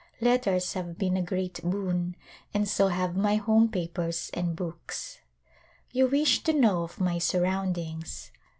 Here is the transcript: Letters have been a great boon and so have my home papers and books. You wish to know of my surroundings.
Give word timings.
Letters 0.19 0.73
have 0.73 0.97
been 0.97 1.15
a 1.15 1.21
great 1.21 1.59
boon 1.63 2.15
and 2.55 2.67
so 2.67 2.87
have 2.87 3.15
my 3.15 3.35
home 3.35 3.69
papers 3.69 4.31
and 4.33 4.55
books. 4.55 5.19
You 5.91 6.07
wish 6.07 6.41
to 6.41 6.53
know 6.53 6.81
of 6.81 6.99
my 6.99 7.19
surroundings. 7.19 8.31